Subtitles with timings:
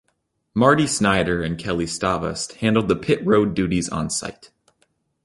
[0.55, 4.49] Marty Snider and Kelli Stavast handled the pit road duties on site.